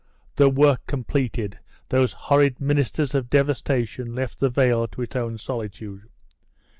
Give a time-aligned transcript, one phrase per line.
[0.37, 6.09] "The work completed, these horrid ministers of devastation left the vale to its own solitude.